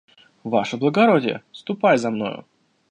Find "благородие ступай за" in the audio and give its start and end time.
0.83-2.09